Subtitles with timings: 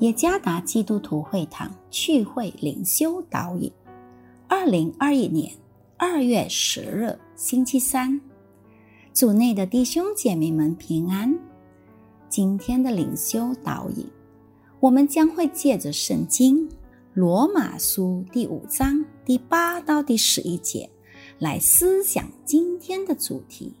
[0.00, 3.68] 耶加达基督徒会堂聚会灵修导引，
[4.46, 5.52] 二零二一年
[5.96, 8.20] 二月十日星期三，
[9.12, 11.36] 组内的弟兄姐妹们平安。
[12.28, 14.06] 今天的灵修导引，
[14.78, 16.68] 我们将会借着圣经
[17.12, 20.88] 罗马书第五章第八到第十一节
[21.40, 23.74] 来思想今天的主题：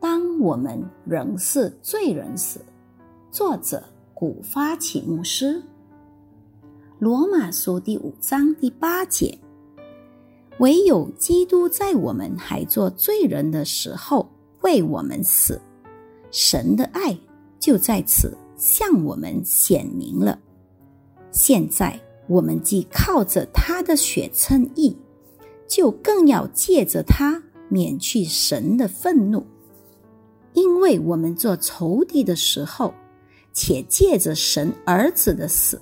[0.00, 2.58] 当我们仍是罪人时。
[3.30, 3.80] 作者。
[4.20, 5.54] 古发起牧师，
[6.98, 9.38] 《罗马书》第五章第八节：
[10.58, 14.28] 唯有基督在我们还做罪人的时候
[14.62, 15.60] 为我们死，
[16.32, 17.16] 神的爱
[17.60, 20.36] 就在此向我们显明了。
[21.30, 24.96] 现在我们既靠着他的血称义，
[25.68, 29.46] 就更要借着他免去神的愤怒，
[30.54, 32.92] 因为我们做仇敌的时候。
[33.52, 35.80] 且借着神儿子的死，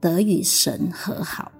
[0.00, 1.50] 得与神和好；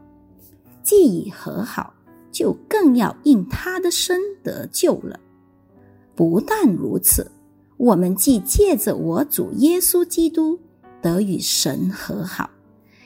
[0.83, 1.95] 既已和好，
[2.31, 5.19] 就更要因他的生得救了。
[6.15, 7.31] 不但如此，
[7.77, 10.59] 我们既借着我主耶稣基督
[11.01, 12.51] 得与神和好，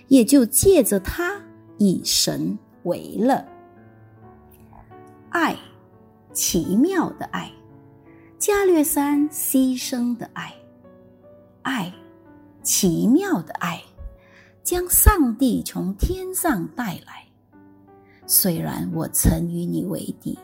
[0.08, 1.40] 也就借着他
[1.78, 3.44] 以神为乐。
[5.30, 5.56] 爱，
[6.32, 7.50] 奇妙的爱，
[8.38, 10.52] 加略山牺牲的爱，
[11.62, 11.92] 爱。
[12.72, 13.82] 奇妙的爱，
[14.62, 17.26] 将上帝从天上带来。
[18.28, 20.38] 虽然我曾与你为敌，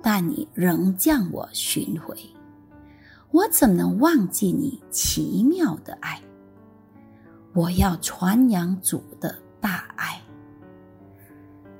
[0.00, 2.16] 但你仍将我寻回。
[3.30, 6.18] 我怎能忘记你奇妙的爱？
[7.52, 10.18] 我要传扬主的大爱。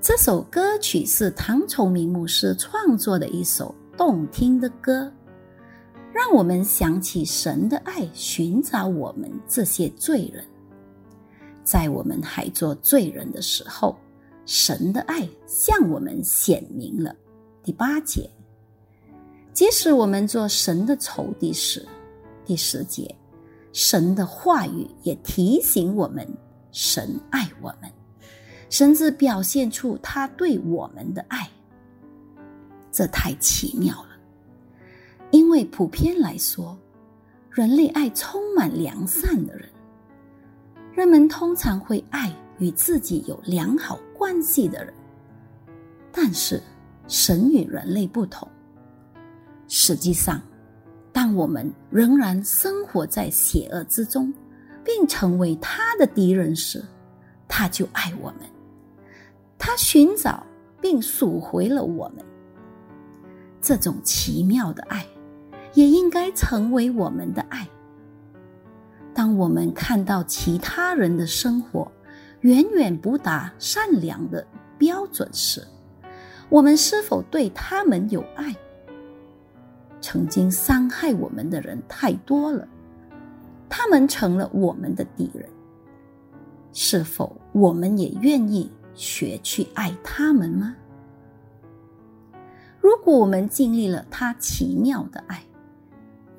[0.03, 5.11] 这首歌曲是唐崇明牧师创作的一首动听的歌。
[6.13, 10.45] 让我们想起神的爱，寻找我们这些罪人。
[11.65, 13.97] 在我们还做罪人的时候，
[14.45, 17.15] 神的爱向我们显明了。
[17.63, 18.29] 第八节，
[19.53, 21.87] 即使我们做神的仇敌时，
[22.45, 23.15] 第十节，
[23.73, 26.29] 神的话语也提醒我们，
[26.73, 27.91] 神爱我们，
[28.69, 31.49] 甚至表现出他对我们的爱。
[32.91, 34.12] 这太奇妙了。
[35.53, 36.75] 因为普遍来说，
[37.51, 39.69] 人类爱充满良善的人。
[40.95, 44.95] 人们通常会爱与自己有良好关系的人。
[46.11, 46.59] 但是，
[47.07, 48.49] 神与人类不同。
[49.69, 50.41] 实际上，
[51.13, 54.33] 当我们仍然生活在邪恶之中，
[54.83, 56.83] 并成为他的敌人时，
[57.47, 58.39] 他就爱我们。
[59.59, 60.47] 他寻找
[60.81, 62.25] 并赎回了我们。
[63.61, 65.07] 这种奇妙的爱。
[65.75, 67.69] 也应该成为我们的爱。
[69.15, 71.91] 当我们看到其他人的生活
[72.41, 74.47] 远远不达善良的
[74.79, 75.67] 标准时，
[76.49, 78.55] 我们是否对他们有爱？
[80.01, 82.67] 曾经伤害我们的人太多了，
[83.69, 85.49] 他们成了我们的敌人。
[86.73, 90.75] 是否我们也愿意学去爱他们吗？
[92.81, 95.45] 如果我们经历了他奇妙的爱，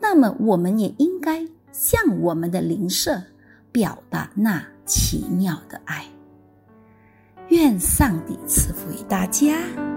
[0.03, 3.23] 那么，我们也应该向我们的邻舍
[3.71, 6.05] 表达那奇妙的爱。
[7.47, 9.92] 愿上帝赐福于大家。